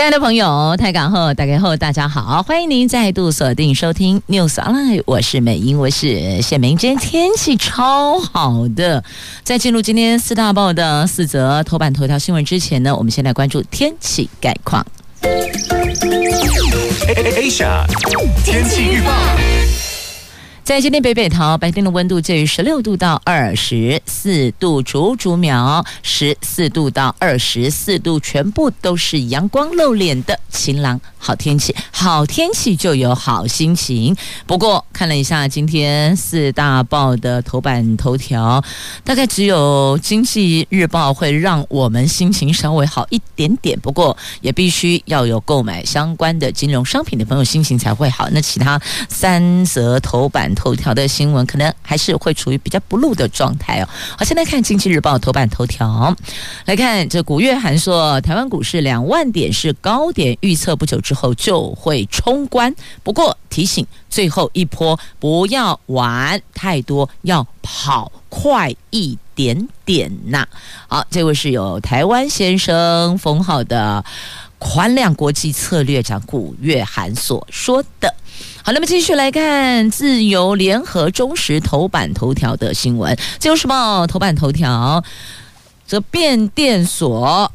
[0.00, 6.74] 亲爱的朋友，台港后打开后，大家好，欢迎您再度锁定收听 News Online，我是美英，我是谢明。
[6.74, 9.04] 今天天气超好的，
[9.44, 14.86] 在进入今天四大报的四则头版头条新闻之前呢，我们先来关注天气概况。
[17.06, 17.84] Asia
[18.42, 19.12] 天气预报。
[20.70, 31.00] 在今天北北桃白天的温度介于十六度到二十四度，竹竹秒十四度到二十四度，全部都是阳光露脸的晴朗。
[31.20, 31.72] 好天气。
[31.92, 34.16] 好天气就有好心情。
[34.46, 38.60] 不过看了一下今天四大报的头版头条，
[39.04, 43.78] 大概只有经济日报会让我们心情稍微好一点点。
[43.78, 48.28] 不过也必须要有购买相关的金融商品的朋友心情才会好。
[48.30, 50.40] 那其他三则头版。
[50.56, 53.88] 头条的新闻可能还是会处于比较不露的状态哦。
[54.18, 56.16] 好，现在看《经济日报》头版头条，
[56.64, 62.72] 来看这古月涵说，台湾股市两万点是高点，预测不久之后就会冲关。
[63.02, 70.46] 不过提醒，最后一波不要玩太多，要跑快一点点呐。
[70.86, 74.04] 好，这位是有台湾先生封号的
[74.60, 78.14] 宽量国际策略长古月涵所说的。
[78.62, 83.18] 好，那么继续来看自由联合中时头版头条的新闻。
[83.40, 85.02] 自由时报头版头条，
[85.88, 87.50] 这变电所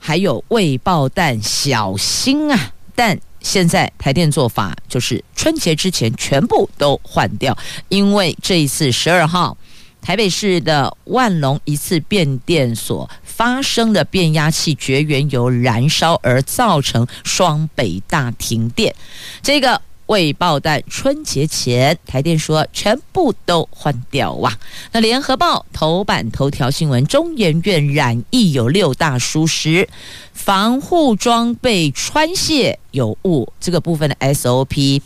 [0.00, 2.72] 还有未爆弹，小心啊！
[2.96, 7.56] 但现在台电做法就是春节之前全部都换掉，
[7.88, 9.56] 因为这一次十二号
[10.02, 18.92] 台北市的万隆一次变电所发生的变压器绝缘油燃烧而造成双北大停电，
[19.40, 19.80] 这个。
[20.06, 24.56] 未爆弹，春节前台电说全部都换掉哇！
[24.92, 29.88] 那联合报头版头条新闻：中研院染疫有六大疏失，
[30.32, 35.00] 防护装备穿卸有误，这个部分的 SOP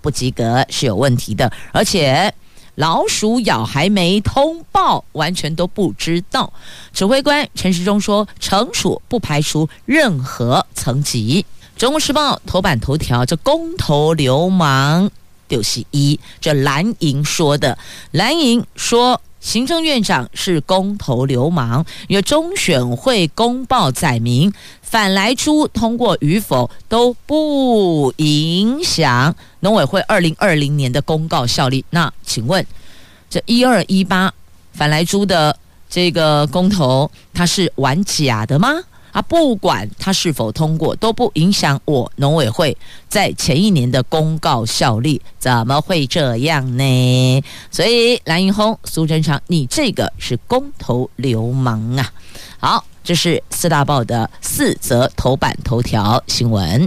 [0.00, 2.32] 不及格是有问题的，而且
[2.76, 6.50] 老鼠咬还没通报，完全都不知道。
[6.94, 11.42] 指挥官陈时中说，惩处不排除任何层级。
[11.78, 15.08] 《中国时报》头版头条：这公投流氓
[15.48, 17.78] 就是一，这蓝营说的。
[18.10, 24.52] 蓝营说，行政院长是公投流氓，因为中选会公报载明，
[24.82, 31.84] 反莱猪通过与否都不影响农委会二零二零年的公告效力。
[31.90, 32.66] 那请问，
[33.30, 34.34] 这一二一八
[34.72, 35.56] 反莱猪的
[35.88, 38.68] 这个公投，它是玩假的吗？
[39.18, 42.76] 啊，不管它是否通过，都不影响我农委会
[43.08, 47.42] 在前一年的公告效力，怎么会这样呢？
[47.68, 52.12] 所以蓝银轰苏贞昌，你这个是公投流氓啊！
[52.60, 56.86] 好，这是四大报的四则头版头条新闻。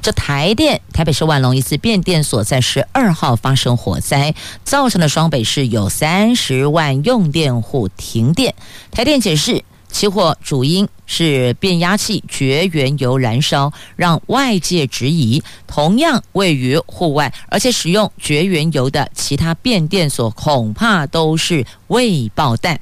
[0.00, 4.34] 这台电台北市万隆一次变电所在十二号发生火灾，
[4.64, 8.54] 造成了双北市有三十万用电户停电。
[8.90, 9.62] 台电解释。
[9.90, 15.42] 起火主因是变压器绝缘油燃烧，让外界质疑。
[15.66, 22.78] 同样位于户外，而且使用绝缘油的其他变电所，恐怕都是未爆弹。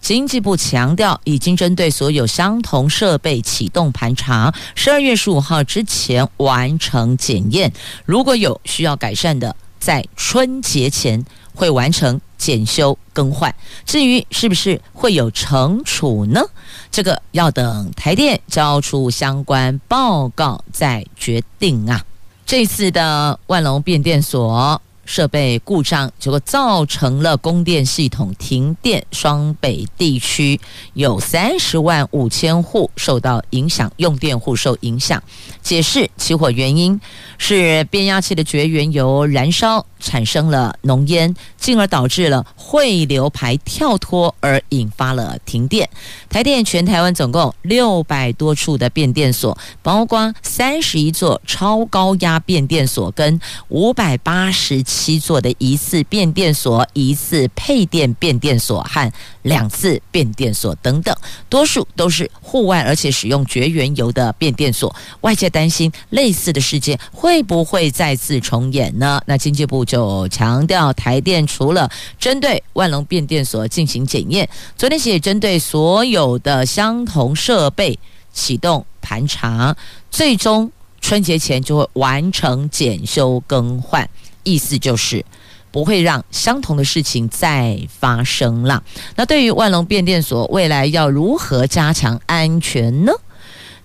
[0.00, 7.72] 经济部强调，已经针对所有相同设备启动盘查，十二月十五号之前完成检验。
[8.04, 11.24] 如果有需要改善的，在春节前
[11.54, 12.20] 会完成。
[12.42, 13.54] 检修更换，
[13.86, 16.42] 至于是不是会有惩处呢？
[16.90, 22.04] 这个要等台电交出相关报告再决定啊。
[22.44, 24.82] 这次的万隆变电所。
[25.04, 30.60] 设备故障，结果造成了供电系统停电，双北地区
[30.94, 35.22] 有三十万五千户受到影响，用电户受影响。
[35.60, 37.00] 解释起火原因
[37.38, 45.88] 是变压器的绝缘油燃烧产生了浓烟，进而导致了汇流排跳脱，而引发了停电。
[46.28, 59.10] 台电全台湾总共六百多处的变电所，包括三十一座超高压变电所跟五百八十七座的疑似变电所、疑似配电变电所和
[59.42, 61.16] 两次变电所等等，
[61.48, 64.94] 多数都是户外，而且使用绝缘油的变电所。
[65.22, 69.20] 外界担心类似的事件会不会再次重演呢？
[69.26, 71.90] 那经济部就强调，台电除了
[72.20, 77.98] 针对万隆变电所进行检验，昨天也针对所有的相同设备
[78.32, 79.74] 启动盘查，
[80.10, 84.08] 最终春节前就会完成检修更换，
[84.42, 85.24] 意思就是。
[85.72, 88.82] 不会让相同的事情再发生了。
[89.16, 93.12] 那对于万隆变电所未来要如何加强安全呢？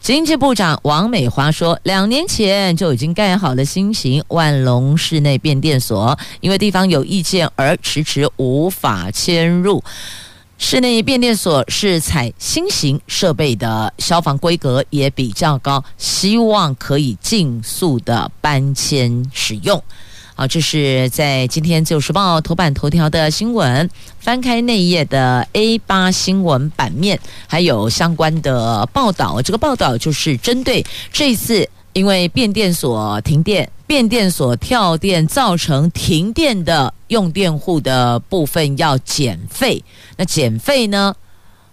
[0.01, 9.81] 经济部长王美华说，两年前就已经盖好了新型万隆室内变电所，因为地方有意见而迟迟无法迁入。
[10.57, 19.81] 室内变电所是采新型设备的，消防规格也比较高，希望可以尽速的搬迁使用。
[20.39, 23.89] 好，这是在今天《自由时报》头版头条的新闻。
[24.19, 29.41] 翻开内页的 A 八新闻版面，还有相关的报道。
[29.41, 39.83] 这个报道就是针对这次因为变电所停电、变电所跳电造成停电的用电户的部分要减费。
[40.17, 41.15] 那减费呢？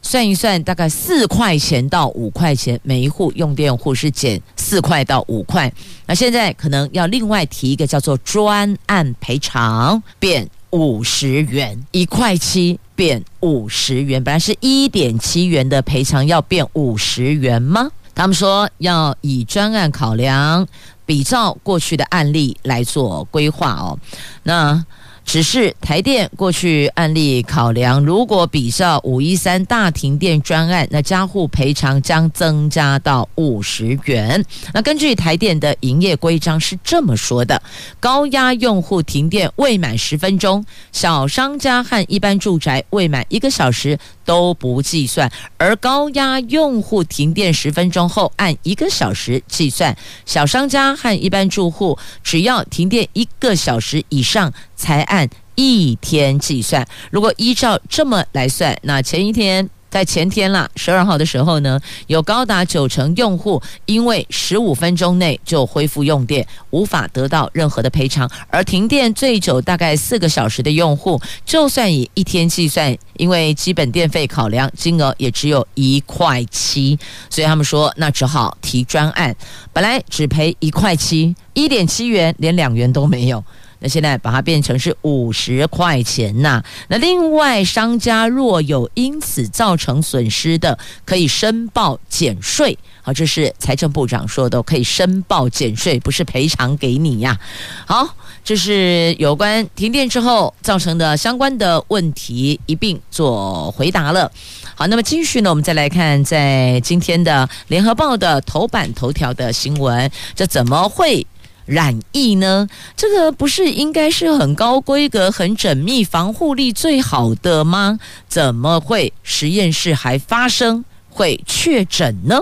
[0.06, 5.72] 算一算，大概四块钱到五块钱，每一户用电户是减四块到五块。
[6.06, 14.22] 那现在可能要另外提一个叫做专案赔偿，变五十元，一块七变五十元。
[14.22, 17.90] 本来是一点七元的赔偿，要变五十元吗？
[18.14, 20.68] 他们说要以专案考量，
[21.06, 23.98] 比照过去的案例来做规划哦。
[24.42, 24.84] 那。
[25.24, 34.44] 只是台电过去案例考量，如果比照五一三大停电专案，那加户赔偿将增加到五十元。
[34.72, 37.60] 那根据台电的营业规章是这么说的：
[37.98, 54.52] 高压用户停电未满十分钟，小商家和一般住宅未满一个小时都不计算；而高压用户停电十分钟后按一个小时计算，小商家和一般住户只要停电一个小时以上。
[54.76, 56.84] 才按按一天计算。
[57.12, 61.78] 如果依照这么来算，那前一天在前天啦，十二号的时候呢，
[62.08, 68.28] 有高达九成用户因为十五分钟内就恢复用电，无法得到任何的赔偿。
[68.48, 76.98] 而停电最久大概四个小时的用户，就算以一天计算，因为基本电费考量，金额也只有一块七，
[77.30, 79.36] 所以他们说那只好提专案，
[79.72, 83.44] 本来只赔一块七，一点七元，连两元都没有。
[83.84, 92.78] 那现在把它变成是五十块钱呐、那另外，商家若有因此造成损失的，可以申报减税。
[93.02, 97.38] 好，这是财政部长说的，可以申报减税，不是赔偿给你呀。
[97.84, 104.32] 好，这是有关停电之后造成的相关的问题一并做回答了。
[104.74, 111.26] 好，那么继续呢，我们再来看在今天的联合报的头版头条的新闻，这怎么会？
[111.66, 112.68] 染疫呢？
[112.96, 117.98] 这个不是应该是很高规格、很缜密、防护力最好的吗？
[118.28, 122.40] 怎么会实验室还发生会确诊呢？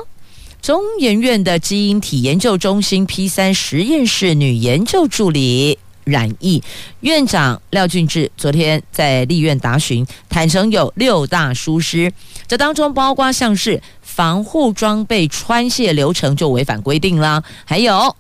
[0.61, 6.63] 中研院的基因体研究中心 P 三实验室女研究助理染疫，
[7.01, 12.13] 院长廖俊智昨天在立院答询，坦承有六大疏失，
[12.47, 18.17] 这当中包括像是防护装备穿卸流程就违反规定啦，还有。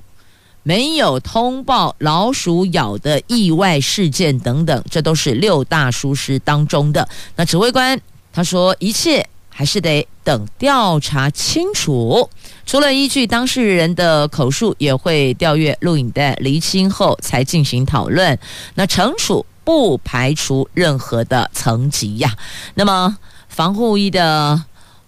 [0.64, 7.08] 没有通报老鼠咬的意外事件等等，这都是六大疏失当中的。
[7.34, 8.00] 那指挥官
[8.32, 12.30] 他说，一切还是得等调查清楚，
[12.64, 18.38] 除了依据当事人的口述，也会调阅录影带厘清后才进行讨论。
[18.74, 22.32] 那惩处不排除任何的层级呀。
[22.74, 24.62] 那么防护衣的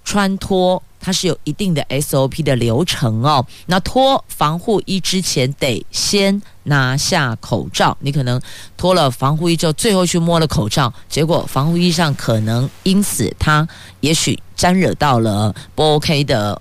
[0.04, 0.82] 穿脱。
[1.04, 3.44] 它是有一定的 SOP 的流程哦。
[3.66, 7.94] 那脱防护衣之前得先拿下口罩。
[8.00, 8.40] 你可能
[8.78, 13.68] 脱了防护衣之后，最后去摸了口罩，结果防护衣上可能因此它
[14.00, 16.60] 也许沾惹到了不 OK 的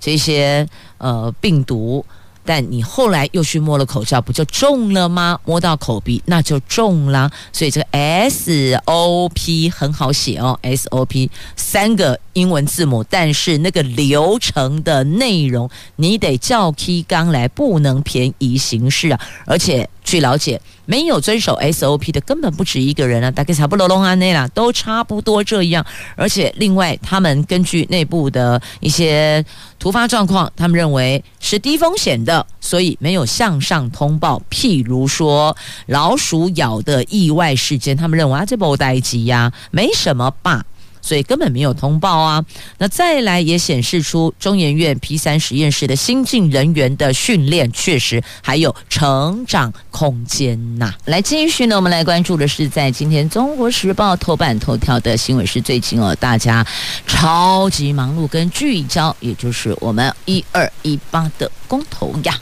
[0.00, 0.68] 这些
[0.98, 2.04] 呃病毒。
[2.48, 5.38] 但你后来又去摸了口罩，不就中了吗？
[5.44, 7.30] 摸到口鼻那就中啦。
[7.52, 19.86] 所以这个 SOP 很好写哦，SOP 三个英文字母，但是那个流程的内容你得叫 K 刚来，不能便宜行事啊，而且。
[20.08, 25.84] 据了解，没有遵守 SOP 的根本不止一个人啊，大概差不多龙安内啦，都差不多这样。
[26.16, 29.44] 而且另外，他们根据内部的一些
[29.78, 34.40] 突发状况，他们认为是低风险的，所以没有向上通报。
[34.50, 35.54] 譬如说
[35.88, 40.64] 老鼠咬的意外事件，他们认为啊，这不代志呀，没什么吧。
[41.08, 42.44] 所以根本没有通报啊。
[42.76, 50.92] 那再来也显示出中研院 P 三实验室的新进人员的训练确实还有成长空间呐。
[51.06, 56.66] 来继续呢，我们来关注的是在今天《中国时报》头版头条的新闻是最近哦，大家
[57.06, 62.38] 超级忙碌跟聚焦，也就是我们一二一八的公投呀。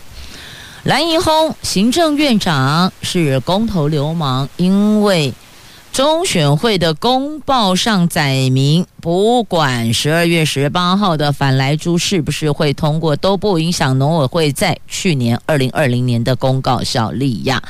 [0.84, 5.32] 蓝营轰行政院长是公投流氓，因为
[5.96, 17.62] 中选会的公报上载明，不管十二月十八号的反莱猪是不是会通过，都不影响农委会在去年二零二零年的公告效力呀。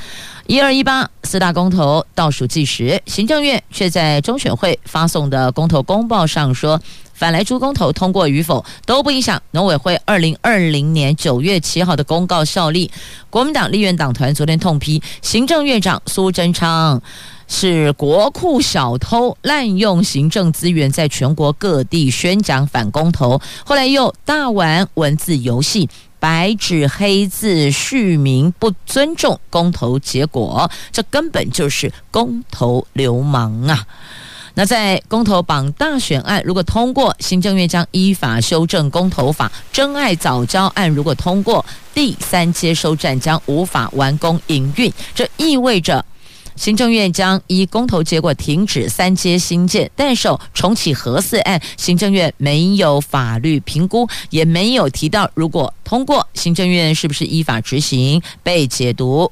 [0.49, 6.80] 一二一八四大公投倒数计时，行政院却在中选会发送的公投公报上说，
[7.14, 12.90] 反莱猪公投通过与否都不影响农委会二零二零年九月七号的公告效力。
[13.30, 17.00] 国民党立院党团昨天痛批行政院长苏贞昌
[17.48, 25.88] 是国库小偷，滥用行政资源，在全国各地宣讲反公投，后来又大玩文字游戏，
[26.18, 33.86] 白纸黑字续名，不尊重公投结果，这根本就是公投流氓啊！
[34.58, 41.62] 那在公投榜大选案如果通过，行政院将依法修正公投法；真爱早教案如果通过，
[41.92, 44.90] 第三接收站将无法完工营运。
[45.14, 46.02] 这意味着
[46.56, 49.90] 行政院将依公投结果停止三阶新建。
[49.94, 58.20] 但是重启核四案，行政院没有法律评估，也没有提到如果通过，行政院是不是依法执行？
[58.42, 59.30] 被解读。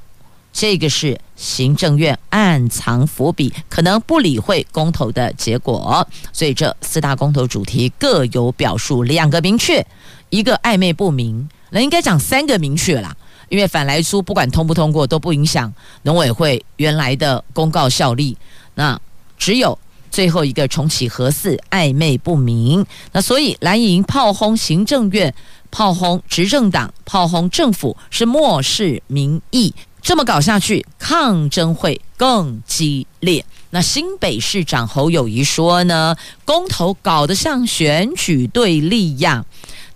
[0.53, 9.85] 这个是行政院暗藏伏笔，可能不理会公投的结果，所以这四大公投主题各有表述，两个明确，
[10.31, 11.49] 一个暧昧不明。
[11.71, 13.17] 那应该讲三个明确啦，
[13.49, 15.73] 因为反莱猪不管通不通过都不影响
[16.03, 18.37] 农委会原来的公告效力。
[18.75, 19.01] 那
[19.39, 19.79] 只有
[20.11, 22.85] 最后一个重启核四暧昧不明。
[23.13, 25.35] 那所以蓝营炮轰行政院，
[25.71, 29.75] 炮轰执政党，炮轰政府是漠视民意。
[30.01, 33.45] 这么搞下去，抗争会更激烈。
[33.71, 39.47] 那新北市长侯友谊说呢，公投搞得像选举对立一样。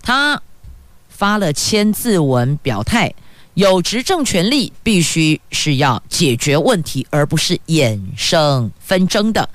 [0.01, 0.41] 他
[1.09, 3.13] 发了千字文表态，
[3.59, 9.49] 有执政权力必须是要解决问题，而不是衍生纷争的。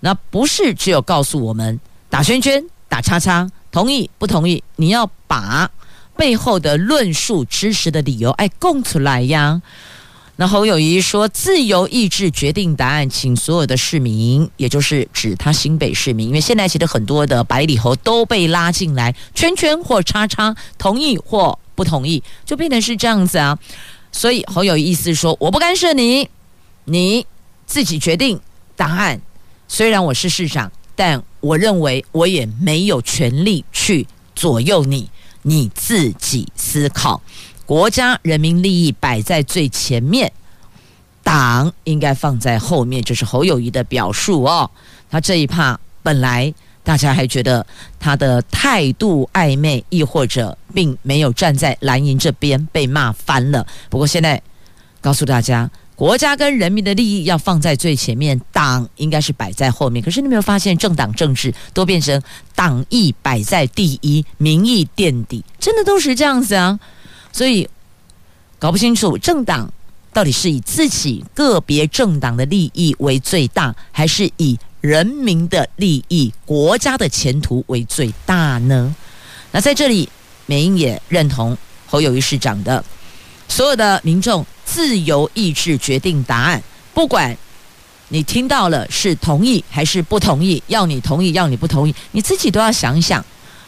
[0.00, 4.62] 那不是只有告诉我们打圈圈、打叉叉，同意不同意？
[4.76, 5.70] 你要把
[6.18, 9.62] 背后的论述、支持的理由，哎，供出来呀。
[10.36, 23.56] 那侯友宜说：“自由意志决定答案，请所有的市民，也就是指他新北市民，因为现在其实很多的白里侯都被拉进来，圈圈或叉叉，同意或不同意，就变成是这样子啊。
[24.10, 26.28] 所以侯友谊意思说，我不干涉你，
[26.86, 27.24] 你
[27.66, 28.40] 自己决定
[28.74, 29.20] 答案。
[29.68, 35.08] 虽然我是市长，但我认为我也没有权利去左右你，
[35.42, 37.22] 你自己思考。”
[37.66, 40.32] 国家人民利益摆在最前面，
[41.24, 44.70] 党应该放在后面，这是侯友谊的表述哦。
[45.10, 46.54] 他这一趴本来
[46.86, 47.66] 大家还觉得
[47.98, 53.66] 他的态度暧昧，亦或者并没有站在蓝营这边，被骂翻了。
[53.90, 54.40] 不过现在
[55.00, 60.00] 告诉大家，国家跟人民的利益要放在最前面，党应该是摆在后面。
[60.00, 62.22] 可是你没有发现，政党政治都变成
[62.54, 66.78] 党意摆在第一，民意垫底，真的都是这样子啊。
[67.32, 67.68] 所以
[68.60, 69.68] 搞不清楚政党
[70.12, 78.94] 到底是以自己个别政党的利益为最大，还是以人民的利益、国家的前途为最大呢？
[79.52, 80.08] 那在这里，
[80.46, 81.56] 美英也认同
[81.86, 82.84] 侯友谊市长的
[83.48, 87.36] 所有的民众自由意志决定答案，不管
[88.08, 93.24] 你听到了是同意还是不同意，要你同意要你不同意，你自己都要想想。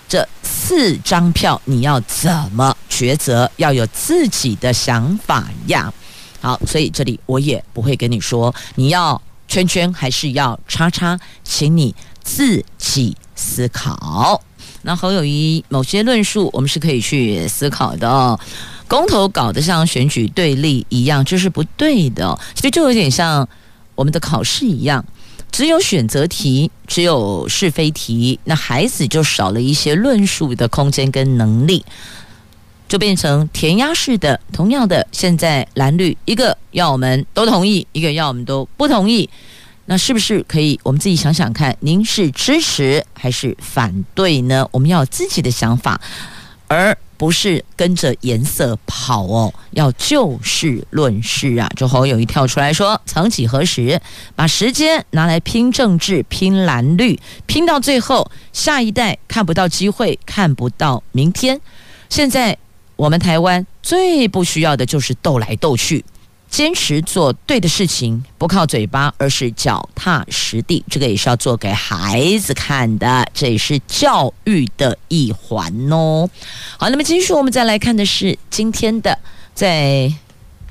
[0.08, 3.50] 这四张票你要怎么抉择？
[3.56, 5.92] 要有自己的想法呀。
[6.40, 14.40] 好，所以这里我也不会跟你说你要圈圈还是要叉叉，请你自己思考。
[14.82, 18.38] 那侯友谊某些论述，我们是可以去思考的。
[18.86, 22.38] 公投搞得像选举对立一样，这是不对的。
[22.54, 23.46] 其实就有点像
[23.94, 25.04] 我们的考试一样。
[25.50, 31.84] 只有选择题，只有是非题，那孩子就少了一些论述的空间跟能力，
[32.88, 34.40] 就变成填鸭式的。
[34.52, 39.28] 同样的，现在蓝绿一个要我们都同意，一个要我们都不同意，
[39.86, 44.66] 那是不是可以我们自己想想看，您是支持还是反对呢？
[44.72, 46.00] 我们要有自己的想法，
[46.66, 51.68] 而不是跟着颜色跑哦，要就事论事啊！
[51.74, 54.00] 就侯友一跳出来说：“曾几何时，
[54.36, 61.60] 把时间拿来拼政治、拼蓝绿，拼到最后，下一代看不到机会，看不到明天。
[62.08, 62.56] 现在
[62.98, 66.04] 我们台湾最不需要的就是斗来斗去。”
[66.50, 70.82] 坚持做对的事情，不靠嘴巴，而是脚踏实地。
[70.88, 76.26] 这个也是要做给孩子看的，这也是教育的一环哦。
[76.78, 79.18] 好，那么继续，我们再来看的是今天的
[79.54, 80.10] 在《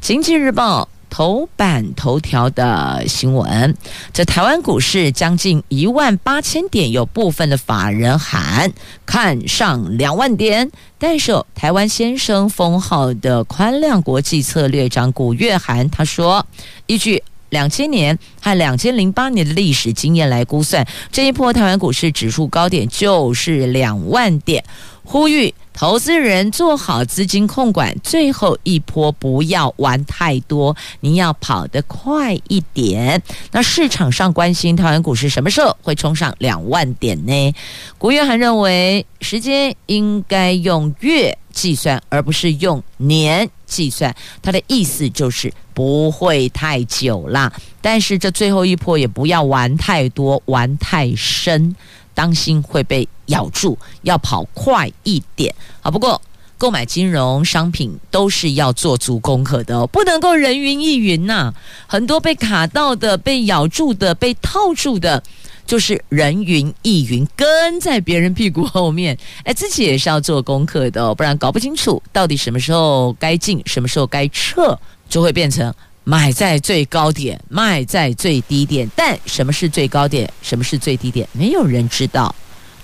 [0.01, 0.89] 经济日报》。
[1.09, 3.75] 头版头条的新闻，
[4.13, 8.71] 这台湾股市将近一万八千点，有部分的法人喊
[9.05, 16.45] 看上两万点，但是台湾先生封号的宽量国际策略长古月涵他说，
[16.85, 24.63] 依据两千年和两千零八年的历史经验来估算，这一波台湾股市指数高点就是两万点，
[25.03, 25.53] 呼吁。
[25.77, 33.21] 投资人做好资金控管，最后一波不要玩太多，您要跑得快一点。
[33.51, 37.53] 那市场上关心台湾股市什么时候会冲上两万点呢？
[37.99, 44.15] 古月涵认为，时间应该用月计算，而不是用年计算。
[44.41, 51.75] 他的意思就是不会太久啦，但是这最后一波也不要玩太多，玩太深。
[52.17, 55.53] 当心会被咬住，要跑快一点。
[55.81, 56.19] 好，不过
[56.57, 61.53] 购买金融商品都是要做足功课的哦，不能够人云亦云呐。
[61.85, 65.21] 很多被卡到的、被咬住的、被套住的，
[65.67, 69.15] 就是人云亦云，跟在别人屁股后面。
[69.43, 74.75] 哎，自己也是要做功课的哦，不然搞不清楚到底什么时候该进，什么时候该撤，
[75.07, 75.71] 就会变成。
[76.09, 78.89] 买在最高点，卖在最低点。
[78.95, 80.31] 但什么是最高点？
[80.41, 81.27] 什么是最低点？
[81.33, 82.33] 没有人知道，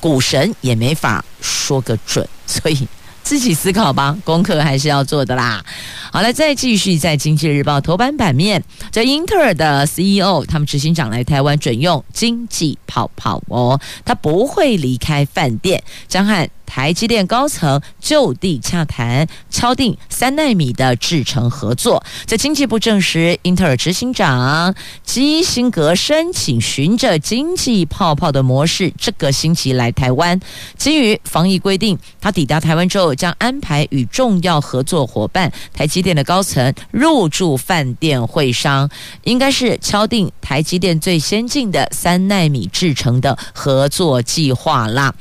[0.02, 2.28] 股神也没法说个准。
[2.46, 2.86] 所以
[3.24, 5.64] 自己思考吧，功课还是要做的啦。
[6.12, 8.62] 好了，再继续在《经济日报》头版版面，
[8.92, 16.50] 这英特尔的 CEO，他们执行长来台湾准用经济泡泡哦，他不会离开饭店，将和。
[16.66, 22.04] 台积电高层就地洽谈，敲定三纳米的制程合作。
[22.26, 30.40] 在经济部证实，英特尔执行长基辛格申请循着经济泡泡的模式，这个星期来台湾。
[30.78, 38.90] 基于防疫规定，他抵达台湾之后，将安排与重要合作伙伴台积电的高层入住饭店会商，
[39.24, 45.14] 应该是敲定台积电最先进的三纳米制程的合作计划啦。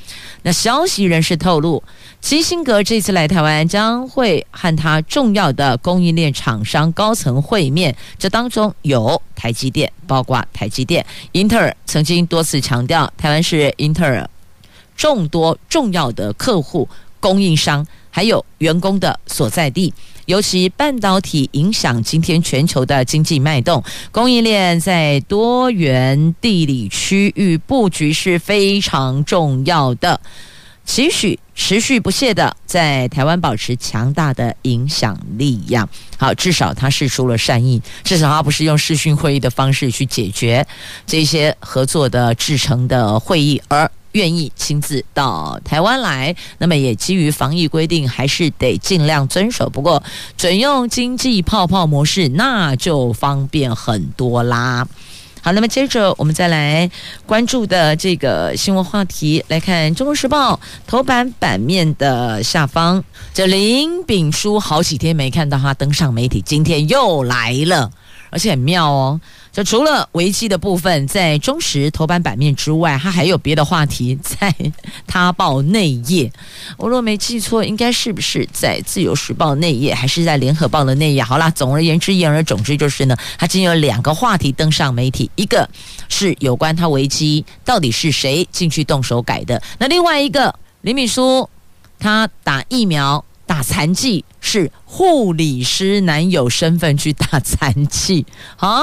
[0.44, 1.82] 那消息人士透露，
[2.20, 14.28] 基辛格这次来台湾将会和他重要的供应链厂商高层会面，这当中有台积电，包括台积电、英特尔曾经多次强调，台湾是英特尔
[14.96, 19.92] 众多重要的客户、供应商还有员工的所在地。
[20.26, 30.20] 尤其半导体影响今天全球的经济脉动，供应链在多元地理区域布局是非常重要的，
[30.84, 35.88] 期许持续不懈的在台湾保持强大的影响力呀。
[36.16, 40.66] 好，至少他释出了善意，至少他不是用视讯会议的方式去解决
[41.06, 43.90] 这些合作的制成的会议，而。
[44.12, 49.70] 愿意亲自到台湾来，那么也基于防疫规定，还是得尽量遵守。
[49.70, 50.02] 不过，
[50.36, 54.86] 准用经济泡泡模式，那就方便很多啦。
[55.44, 56.88] 好，那么接着我们再来
[57.26, 60.54] 关注的这个新闻话题，来看《中国时报》
[60.86, 63.02] 头版版面的下方，
[63.34, 67.90] 这林炳书好几天没看到他登上媒体，今天又来了，
[68.32, 69.20] 而且很妙哦。
[69.52, 74.54] 就除了危机的部分在中时头版版面之外，它还有别的话题在
[75.06, 76.32] 他报内页。
[76.78, 81.22] 我若没记错，应该是不是在自由时报内页，还是在联合报的内页？
[81.22, 85.68] 好啦，总而言之，言而总之就是呢，他今天有两个话题登上媒体，一个
[86.08, 91.46] 是有关他危机到底是谁进去动手改的，那另外一个林敏书
[91.98, 98.24] 他打疫苗打残剂是护理师男友身份去打残剂
[98.56, 98.80] 啊？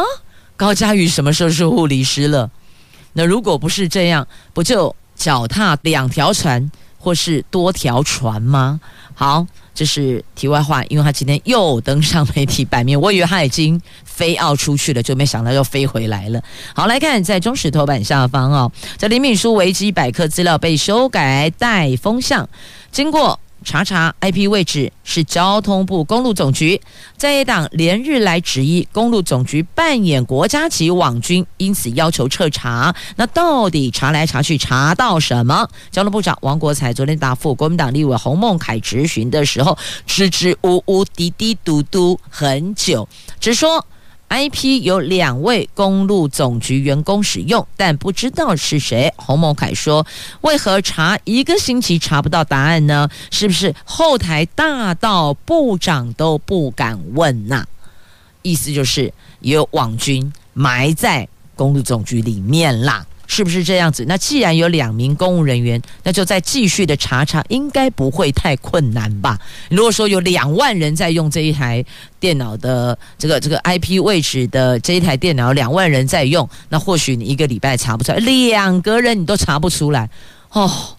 [0.56, 2.52] 高嘉瑜什么时候是护理师了？
[3.14, 8.80] 那如果不是这样，不就脚踏两条船或是多条船吗？
[9.16, 16.40] 好，这是题外话，因为他今天又登上媒体版面，我以为他已经飞奥出去了，就没想到又飞回来了。
[16.76, 22.48] 好，来看在中时头版下方哦，在林敏书维基百科资料被修改带风向，
[22.92, 23.40] 经过。
[23.70, 26.82] 查查 IP 位置是交通部公路总局，
[27.16, 32.96] 在野党连日来质疑公路总局扮演国家级网军，因此要求彻查。
[33.16, 35.70] 那到底查来查去查到什么？
[35.92, 39.78] 交通部长王国材昨天答复国民党立委洪孟楷质询的时候，
[40.08, 43.08] 支支吾吾、嘀嘀嘟嘟很久，
[43.40, 43.86] 只说。
[44.30, 49.12] IP 有两位公路总局员工使用，但不知道是谁。
[49.16, 50.06] 洪某凯说
[50.42, 53.10] ：“为何查一个星期查不到答案呢？
[53.32, 57.66] 是不是后台大到部长都不敢问呐？
[58.44, 64.04] 意思就是有网军埋在公路总局里面啦。”是不是这样子？
[64.08, 69.40] 那既然有两名公务人员，那就再继续的查查，应该不会太困难吧？
[69.70, 71.86] 如果说有两万人在用这一台
[72.20, 80.10] 电脑的这个这个 IP 位置的这一台电脑，两万人在用，那或许你一个礼拜查不出来，两个人你都查不出来
[80.50, 80.98] 哦，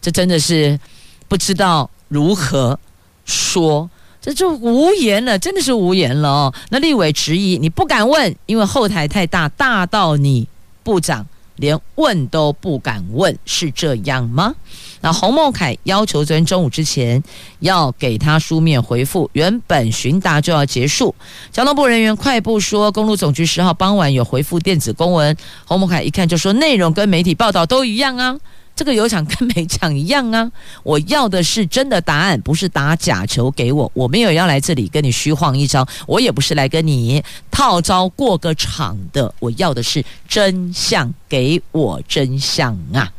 [0.00, 0.80] 这真的是
[1.28, 2.80] 不知道如何
[3.26, 3.90] 说，
[4.22, 6.54] 这就无言了，真的是无言了哦。
[6.70, 10.48] 那立委质疑你不敢问，因为后台太大，大到你
[10.82, 11.26] 部长。
[11.58, 14.54] 连问都不敢问，是这样吗？
[15.00, 17.22] 那洪孟凯要求昨天中午之前
[17.60, 21.14] 要给他书面回复，原本询答就要结束，
[21.52, 25.36] 交通部人员快步说，公路总局十号傍晚有回复电子公文。
[25.66, 28.36] 洪孟凯一看就说，内容跟媒体报道都一样啊。
[28.78, 30.48] 这个有奖跟没奖一样啊！
[30.84, 33.90] 我要的是真的答案，不是打假球给我。
[33.92, 39.34] 我没有要来这里跟你虚晃一招，我也不是来跟你套招过个场的。
[39.40, 43.12] 我要的是真相，给我真相啊！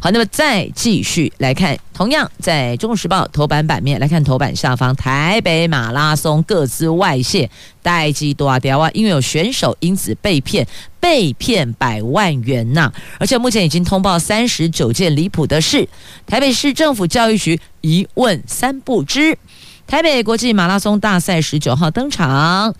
[0.00, 7.50] 好，那么再继续来看，同样在《中国时报》头版版面来看，头版下方台北马拉松各资外泄，
[7.82, 8.90] 代志大条啊！
[8.94, 10.66] 因为有选手因此被骗，
[11.00, 15.88] 被骗百万元呐、而且目前已经通报三十九件离谱的事，
[16.26, 19.38] 台北市政府教育局一问三不知。
[19.86, 22.74] 台北国际马拉松大赛十九号登场，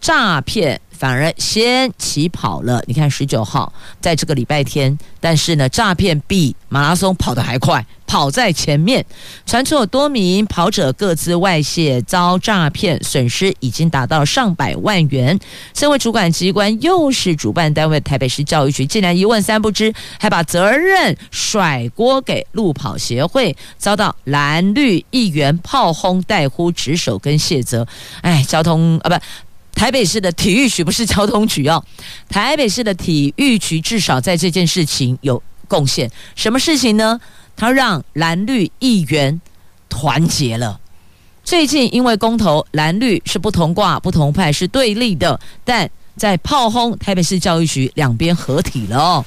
[0.00, 0.80] 诈骗。
[0.90, 2.82] 反而先起跑了。
[2.86, 9.02] 你看，十九号在这个礼拜天，但是呢，诈骗比马拉松跑得还快，跑在前面。
[9.46, 15.40] 传出有多名跑者各自外泄，遭诈骗，损失已经达到上百万元。
[15.74, 27.88] 身为主管机关，又是主办单位台北市教育局，竟然一问三不知，还把责任甩锅给路跑协会，遭到蓝绿议员炮轰、代呼职守跟卸责。
[28.20, 29.24] 哎，交通啊，不。
[29.74, 31.82] 台北市的体育局不是交通局哦，
[32.28, 36.10] 台北市的体育局至少在这件事情有贡献。
[36.34, 37.20] 什么事情呢？
[37.56, 39.40] 他让蓝绿议员
[39.88, 40.80] 团结了。
[41.42, 49.24] 最近因为公投，蓝绿是不同挂、不同派，是对立的，但在炮轰台北市教育局，两边合体了哦，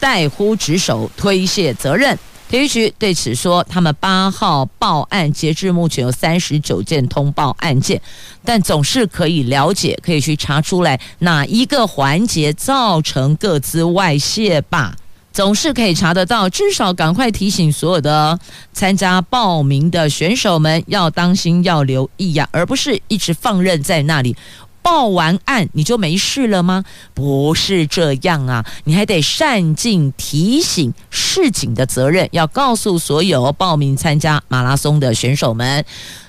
[0.00, 2.18] 代呼职守，推卸责任。
[2.54, 8.00] 体育局对此说，他们八号报案，截至目前有三十九件通报案件，
[8.44, 14.94] 但总是可以了解，可以去查出来哪一个环节造成各自外泄吧，
[15.32, 16.48] 总是可以查得到。
[16.48, 18.38] 至少赶快提醒所有的
[18.72, 24.36] 参加报名的选手们要当心，要留意呀，而不是一直放任在那里。
[24.84, 26.84] 报完案你就没事了吗？
[27.14, 35.82] 不是这样啊，你还得善尽提醒示警的责任，要告诉所有报名参加马拉松的选手们，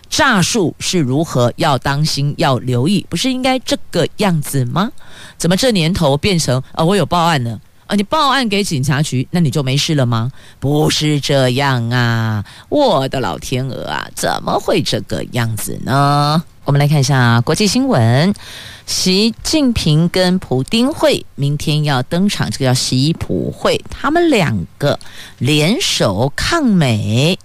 [0.10, 4.90] 诈术是如何，要当心，要留意，不是应该这个样子吗？
[5.38, 7.96] 怎么这年头变成啊、我有报案了啊？
[7.96, 10.32] 你报案给警察局，那你就没事了吗？
[10.62, 12.46] 不是这样啊！
[12.70, 16.42] 我的老天鹅啊，怎么会这个样子呢？
[16.66, 18.34] 我们来看一下国际新闻，
[18.88, 25.00] 习近平跟普丁会明天要登场，这个叫习普会，他们两个
[25.38, 27.38] 联手抗美，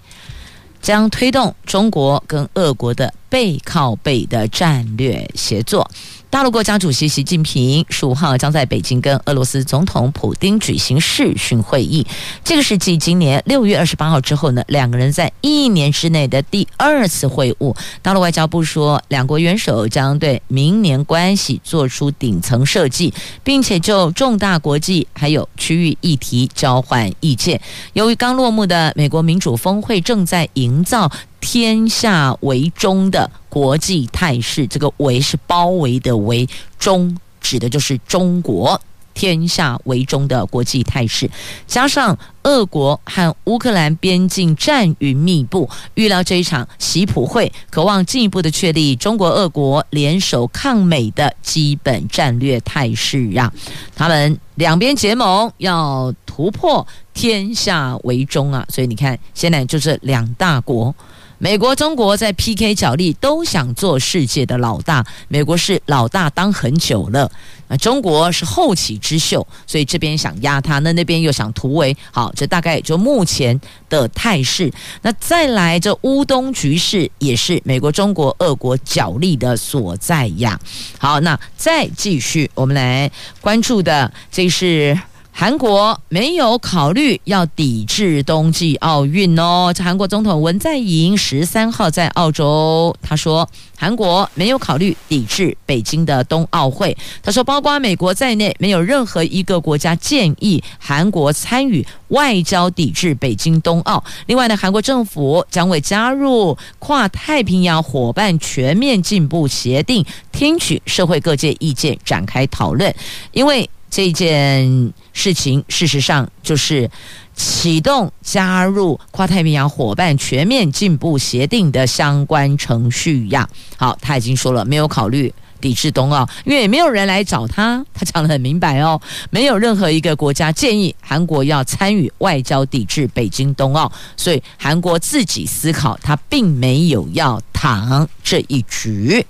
[0.81, 5.91] 将推动中国跟俄国的背靠背的战略协作。
[6.31, 12.07] 大陆国家主席习近平十五号将在北京跟俄罗斯总统普丁举行视讯会议，
[12.45, 17.77] 这个是继今年六月二十八号之后呢，两个人在一年之内的第二次会晤。
[18.01, 23.13] 大陆外交部说，两国元首将对明年关系做出顶层设计，
[23.43, 27.61] 并且就重大国际还有区域议题交换意见。
[27.93, 31.11] 由于刚落幕的美国民主峰会正在营造。
[31.41, 36.49] 天下为中的国际态势，这个“围”是包围的“围
[36.79, 38.81] ”，“中”指的就是中国。
[39.13, 41.29] 天下为中的国际态势，
[41.67, 53.53] 加上俄国和乌克兰边境战云密布，预料这一场习普会渴望进一步的确立中国、俄国联手抗美的基本战略态势啊！
[53.95, 58.65] 他们两边结盟，要突破天下为中啊！
[58.71, 60.95] 所以你看，现在就是两大国。
[61.43, 65.03] 美国、中国在 PK 角力，都想做世界的老大。
[65.27, 67.33] 美国是老大当很久了，
[67.69, 71.97] 那中国是后起之秀，所以这边想压他，那那边又想突围。
[72.13, 74.71] 好，这大概就目前的态势。
[75.01, 80.61] 那再来，这乌东局势也是美国、中国、俄国角力的所在呀。
[80.99, 85.01] 好，那再继续，我们来关注的这是。
[85.41, 89.73] 韩国没有考虑要抵制冬季奥运哦。
[89.79, 96.95] 韩国总统文在寅十三号在澳洲，他说韩国没有考虑抵制北京的冬奥会。
[97.23, 104.05] 他说，包括美国在内，没有任何一个国家建议韩国参与外交抵制北京冬奥。
[104.27, 112.95] 另外呢，韩国政府将为加入跨太平洋伙伴全面进步协定，听取社会各界意见，展开讨论。
[113.33, 116.91] 因为这件事情，事实上就是
[117.35, 123.49] 启动加入跨太平洋伙伴全面进步协定的相关程序呀。
[123.77, 127.85] 好，他已经说了，没有考虑抵制冬奥，因为也没有人来找他。
[127.93, 139.25] 他讲得很明白哦，没有任何一个国家建议韩国要参与外交抵制北京冬奥，所以韩国自己思考，他并没有要躺这一局。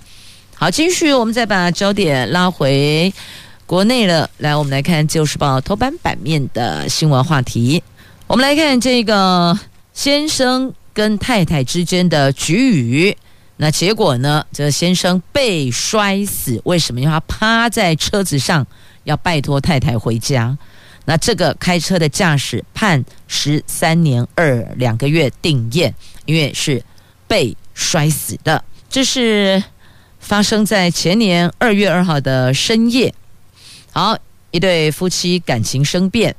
[0.55, 3.13] 好，继续，我们再把焦点拉回。
[3.71, 7.81] 国内了，来，我们来看《旧时报》头版版面的新闻话题。
[8.27, 9.57] 我们来看这个
[9.93, 13.17] 先生跟太太之间的局语。
[13.59, 14.45] 那结果呢？
[14.53, 17.01] 这个先生被摔死，为什么？
[17.01, 18.67] 因为他趴在车子上，
[19.05, 20.59] 要拜托太太回家。
[21.05, 25.93] 那这个开车的驾驶判十三年二两个月定谳，
[26.25, 26.83] 因为是
[27.29, 28.65] 被摔死的。
[28.89, 29.63] 这是
[30.19, 33.15] 发生在前年二月二号的深夜。
[33.93, 34.17] 好，
[34.53, 36.35] 一对夫妻感情生变，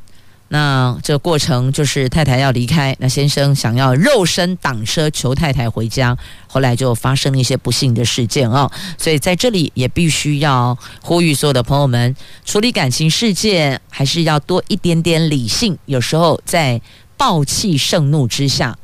[0.47, 8.71] 那这过程就是太太要离开，那先生想要肉身挡车求太太回家，后来就发生了一些不幸的事件哦。
[8.97, 16.81] 所以在这里也必须要呼吁所有的朋友们，处理感情事件还是要多一点点理性，有时候在
[17.17, 18.77] 暴气盛怒之下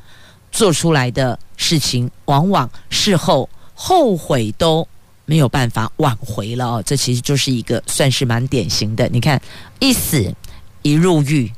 [0.51, 4.85] 做出来的事情，往往事后后悔都。
[5.27, 9.07] 没有办法挽回了哦，这其实就是一个算是蛮典型的。
[9.09, 9.39] 你看，
[9.79, 10.33] 一死
[10.81, 11.51] 一入狱，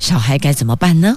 [0.00, 1.16] 小孩该怎么办呢？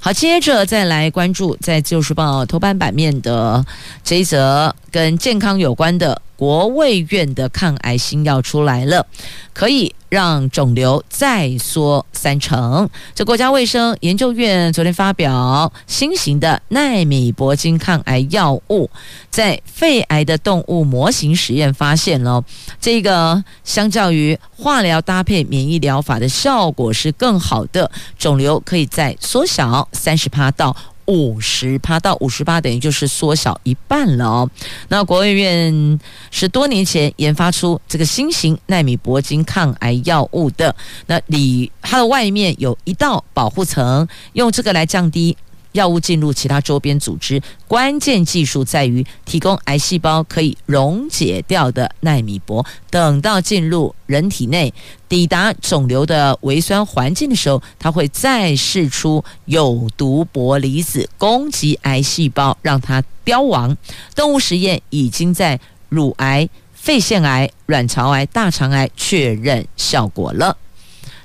[0.00, 3.66] 好，接着再来关注在《自由时报》头版版面的
[4.02, 6.22] 这一则跟健康有关的。
[6.36, 9.04] 国卫院的抗癌新药出来了，
[9.52, 12.88] 可以让肿瘤再缩三成。
[13.14, 18.90] 这国家卫生研究院昨天发表新型的奈米铂金抗癌药物，
[19.30, 22.44] 在肺癌的动物模型实验发现了，
[22.80, 30.76] 这个相较于化疗搭配免疫疗法的效果是更好的，肿瘤可以再缩小三十趴到。
[31.08, 34.50] 五十趴到五十八，等于就是缩小一半了哦。
[34.88, 35.98] 那国务院
[36.30, 40.74] 是多年前研发出这个新型纳米铂金抗癌药物的。
[41.06, 45.36] 那里它的外面有一道保护层，用这个来降低。
[45.72, 52.64] 药物进入其他周边组织，关键技术在于提供癌细胞可以溶解掉的奈米铂。
[52.90, 54.72] 等到进入人体内，
[55.08, 63.76] 抵达肿瘤的微酸环境的时候，它会再释出有毒铂离子，攻击癌细胞，让它凋亡。
[64.14, 70.56] 动物实验已经在乳癌、肺腺癌、卵巢癌、大肠癌确认效果了。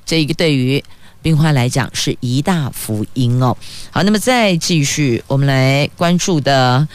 [0.05, 0.83] 这一个对于。
[1.23, 3.57] 病患来讲是一大福音哦。
[3.89, 6.87] 好，那么再继续，我们来关注的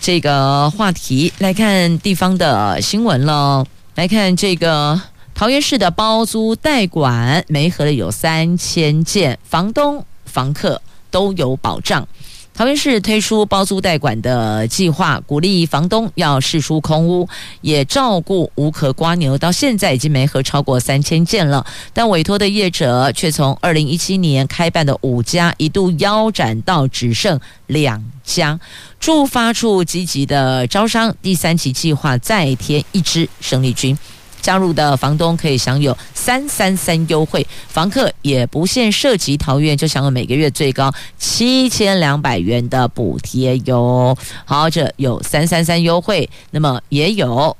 [0.00, 3.66] 这个话题，来看地方的新闻喽。
[3.96, 5.00] 来看这个
[5.34, 12.06] 桃园市的包租代管，媒合的有三千件，房东、房客都有保障。
[12.52, 17.26] 桃园市推出包租代管的计划，鼓励房东要释出空屋，
[17.62, 19.38] 也照顾无壳瓜牛。
[19.38, 28.60] 到现在已经没合超过三千件了，但委托的业者却从二零一七年开办的五家，一度腰斩到只剩两家。
[28.98, 33.96] 住发处积极的招商，第三期计划再添一支生力军。
[34.40, 44.16] 加入的房东可以享有三三三优惠，房客也不限涉及桃园，就享有每个月最高七千两百元的补贴哟。
[44.44, 47.56] 好，这有三三三优惠，那么也有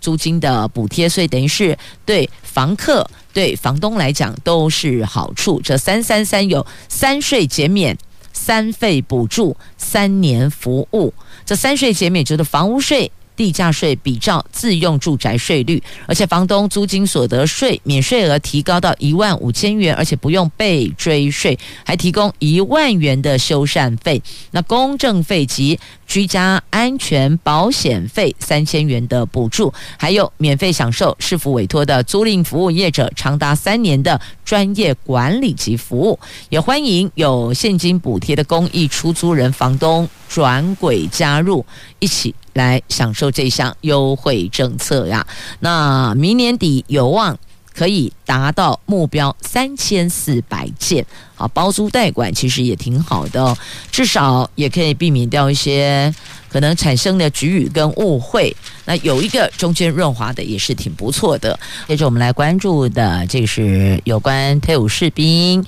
[0.00, 5.60] 租金的补贴，所以等于是对房客、对房东来讲都是好处。
[5.62, 7.96] 这三三三有三税减免、
[8.32, 11.12] 三费补助、三年服务。
[11.44, 13.10] 这三税减免就是房屋税。
[13.36, 24.20] 地价税比照自用住宅税率，而且房东租金所得税免税额提高到一万五千元，而且不用被追税，还提供一万元的修缮费。
[24.50, 36.18] 那公证费及居家安全保险费三千元的补助，还有免费享受市府委托的租赁服务业者长达三年的专业管理及服务，
[36.48, 41.64] 也欢迎有现金补贴的公益出租人房东转轨加入，
[41.98, 45.24] 一起来享受这项优惠政策呀。
[45.60, 47.38] 那明年底有望。
[47.76, 51.04] 可以达到目标三千四百件
[51.36, 53.54] 啊，包租代管其实也挺好的，
[53.92, 56.10] 至少也可以避免掉一些
[56.48, 58.56] 可能产生的局语跟误会。
[58.86, 61.60] 那有一个中间润滑的也是挺不错的。
[61.86, 65.62] 接着我们来关注的这个是有关退伍士兵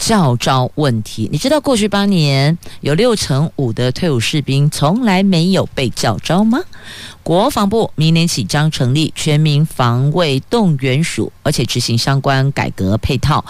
[0.00, 1.28] 教招问题。
[1.30, 6.58] 你知道过去八年有六成五的退伍士兵从来没有被教招吗？
[7.22, 13.44] 国防部明年起将成立全民防卫动员署，而且执行相关改革配套。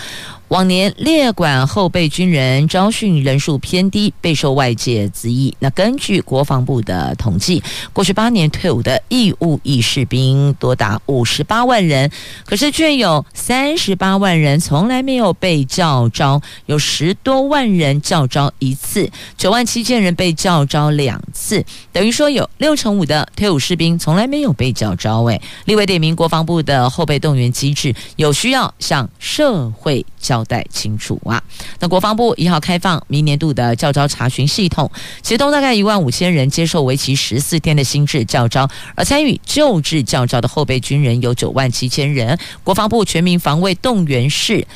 [0.51, 5.55] 往年列管后备军人招训人数偏低，备受外界质疑。
[5.61, 12.11] 那根据国防部的统计，过去八年退伍的义务役士兵多达五十八万人，
[12.45, 25.23] 可是却有三十八万人从来没有被教招，有十多万人教招一次，九万七千人被教招两次，等于说有六成五的退伍士兵从来没有被教召。
[25.23, 31.43] 诶，立委点名国防部的后备动员机制有需要向社会交交代清楚啊！
[31.81, 34.91] 那国防部一号开放明年度的教招查询系统，
[35.23, 42.39] 其中大概一万五千人接受为期十四天的新制教招，而参与旧制教招的后备军人有九万七千人。
[42.65, 44.67] 国防部全民防卫动员室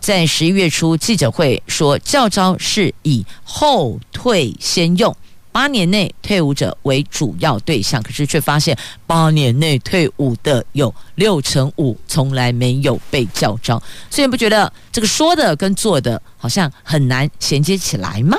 [0.00, 5.14] 在十一月初记者会说，教招是以后退先用。
[5.50, 18.38] 八年内退伍者为主要对象，可是却发现八年内退伍的有六成五从来没有被教召，所以你不觉得这个说的跟做的好像很难衔接起来吗？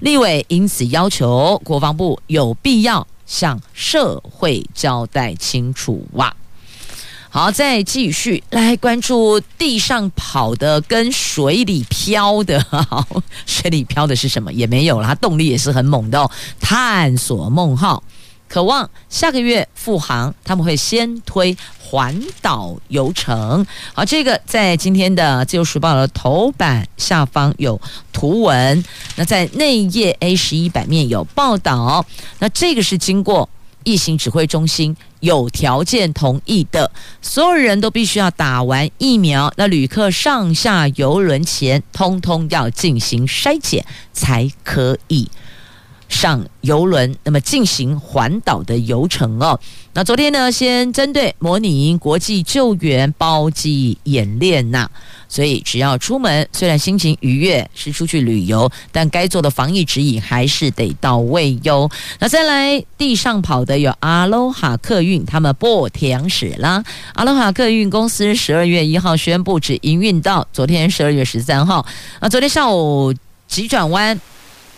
[0.00, 6.34] 立委因此要求国防部有必要向社会交代清楚哇。
[7.32, 12.60] 好，再继续来关注地上跑的跟水里飘的。
[12.68, 13.06] 好，
[13.46, 14.52] 水里飘的是什么？
[14.52, 16.28] 也没有了，它动力也是很猛的哦。
[16.58, 18.02] 探索梦号，
[18.48, 23.64] 渴望下个月复航，他们会先推环岛游程。
[23.94, 27.80] 好，这个在今天的《自由时报》的头版下方有
[28.12, 32.04] 图文，那在内页 A 十一版面有报道。
[32.40, 33.48] 那这个是经过。
[33.84, 36.90] 疫情指挥中心有条件同意的，
[37.20, 39.52] 所有人都必须要打完疫苗。
[39.56, 45.28] 那旅客上下游轮前，通通要进行筛检，才可以
[46.10, 47.16] 上游轮。
[47.24, 49.58] 那么进行环岛的游程哦。
[49.94, 54.90] 那昨天呢，先针对模拟国际救援包机演练呐。
[55.28, 61.88] 所以，只要出门，虽然心情愉悦，是出去旅游，但该做的防疫指引还是得到位哟。
[62.18, 66.82] 那再来地上跑的有阿罗哈客运，他们不停驶啦。
[67.14, 71.86] 阿罗哈客运公司十二月一号宣布只营运到昨天十二月十三号。
[72.20, 73.14] 那昨天上午
[73.46, 74.20] 急转弯。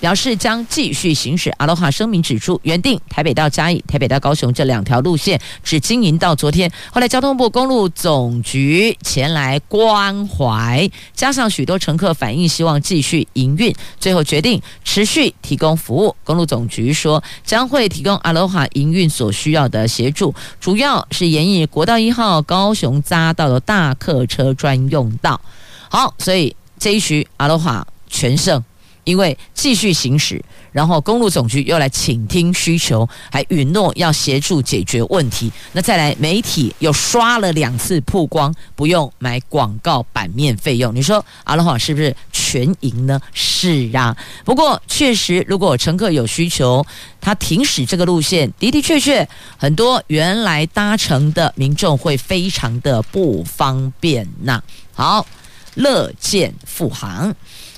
[0.03, 1.49] 表示将继续行驶。
[1.59, 16.17] 阿罗哈声明指出，原定台北到嘉义、台北到高雄这两条路线只经营到昨天，后来交通部公路总局前来关怀，加上许多乘客反映希望继续营运，最后决定持续提供服务。
[16.25, 25.41] 公路总局说，将会提供阿罗哈营运所需要的协助，主要是沿以国道一号高雄匝道的大客车专用道。
[25.89, 28.61] 好，所以这一局阿罗哈全胜。
[29.05, 35.51] 因为继续行驶，然后公路总局又来倾听需求，还允诺要协助解决问题。
[35.73, 40.95] 那再来，媒体又刷了两次曝光，不用买广告版面费用。
[40.95, 43.21] 你说阿罗哈是不是全赢呢？
[43.33, 44.17] 是啊。
[44.45, 46.85] 不过确实，如果乘客有需求，
[47.21, 54.63] 他停驶这个路线的的确确，很多原来搭乘的民众会非常的不方便呐。
[54.95, 55.27] 好，
[55.75, 57.35] 乐见复航。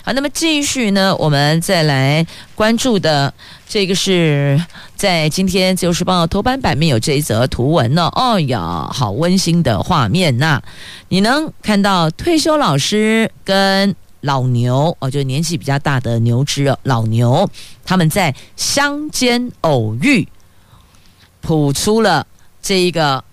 [0.07, 3.33] 好，那么继续呢，我们再来关注的
[3.67, 4.63] 这个是
[4.95, 8.11] 在今天《自由时报》头版版面有这一则图文呢。
[8.15, 10.61] 哦呀，好温馨的画面呐！
[11.09, 17.49] 你能看到退休老师跟老牛哦，就年纪比较大的牛只老牛，
[17.83, 20.29] 他们在乡间偶遇，
[21.41, 22.27] 谱出了
[22.61, 23.25] 这一个。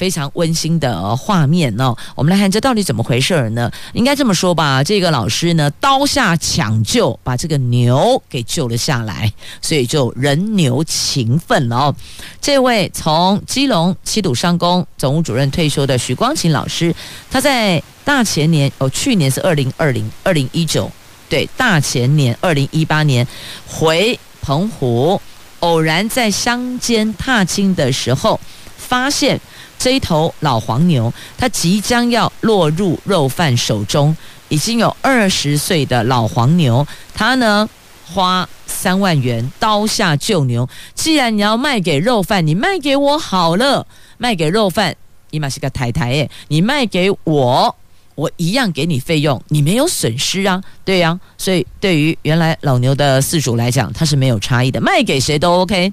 [0.00, 1.94] 非常温馨的画面哦。
[2.14, 3.70] 我们来看这到底怎么回事呢？
[3.92, 11.94] 应该这么说吧，这个老师呢，刀下抢救，把这个牛给救了下来，所以就人牛情分了哦。
[12.40, 16.94] 这位从基隆七堵商工总务主任退休的许光琴老师，
[17.30, 20.90] 他在大前年哦，去年是二零二零二零一九，
[21.28, 23.26] 对，大前年二零一八年
[23.66, 25.20] 回澎湖，
[25.58, 28.40] 偶然在乡间踏青的时候，
[28.78, 29.38] 发现
[29.80, 34.14] 这一头老黄牛，它即将要落入肉贩手中，
[34.50, 37.66] 已经有二十岁的老黄牛，他呢
[38.06, 40.68] 花三万元刀下救牛。
[40.94, 43.86] 既然你要卖给肉贩，你卖给我好了，
[44.18, 44.94] 卖给肉贩，
[45.30, 47.74] 你嘛是个太太诶，你卖给我。
[48.16, 55.90] 我一样给你费用，你没有损失啊，对呀、所以对于原来老牛的饲主来讲，他是没有差异的，卖给谁都 OK。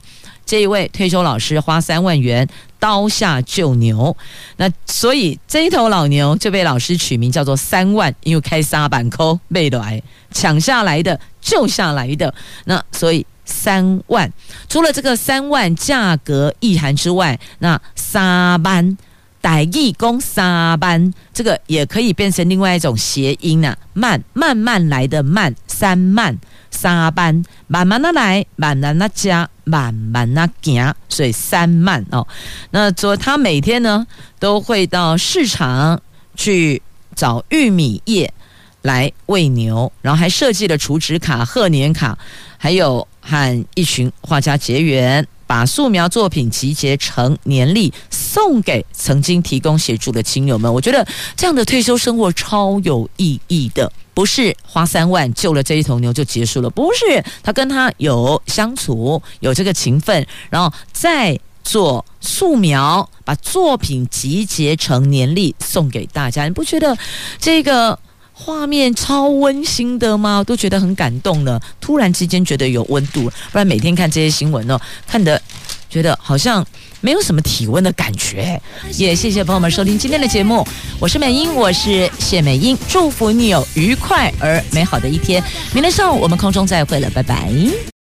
[0.48, 2.48] 这一位退休老师花三万元
[2.80, 4.16] 刀下救牛，
[4.56, 12.34] 那所以这一头老牛就被老师取名叫做三万，因为开沙板抠被来抢下来的，救下来的，
[12.66, 14.32] 那所以三万。
[14.68, 18.98] 除了这个三万价格意涵之外，那沙班。
[19.40, 26.36] 百亿公沙班，这个也可以变成另外一种谐音啊，慢慢慢来的慢，三慢
[26.72, 32.28] 沙班，慢慢的来，慢慢的加，慢慢的行，所以三慢哦。
[32.72, 34.08] 那说他每天呢
[34.40, 36.02] 都会到市场
[36.36, 36.82] 去
[37.16, 38.34] 找玉米叶
[38.82, 42.18] 来喂牛，然后还设计了储值卡、贺年卡，
[42.58, 45.28] 还有和一群画家结缘。
[45.46, 50.74] 把素描作品集结成年历，送给曾经提供协助的亲友们。
[50.74, 51.08] 我觉得
[51.38, 66.46] 这样的退休生活超有意义的，不是花三万救了这一头牛就结束了，不是他跟他有相处，有这个情分，然后再做素描，把作品集结成年历送给大家。
[66.46, 66.98] 你不觉得
[67.38, 68.00] 这个？
[68.40, 70.44] 画面超温馨的吗？
[70.44, 71.60] 都觉得很感动了。
[71.82, 75.42] 突然之间觉得有温度，不然每天看这些新闻呢，看得
[75.90, 76.64] 觉得好像
[77.02, 78.60] 没有什么体温的感觉。
[78.98, 80.66] 也谢谢朋友们收听今天的节目，
[81.00, 85.44] 我是美英，我是谢美英，祝福你有愉快而美好的一天。
[85.74, 87.97] 明天上午我们空中再会了，拜拜。